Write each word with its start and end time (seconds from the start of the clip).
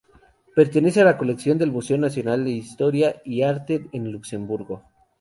Pertenece 0.55 0.99
a 1.01 1.05
la 1.05 1.15
colección 1.15 1.59
del 1.59 1.71
Museo 1.71 1.95
Nacional 1.99 2.43
de 2.43 2.49
Historia 2.49 3.21
y 3.23 3.43
Arte, 3.43 3.87
en 3.91 4.11
Luxemburgo. 4.11 4.81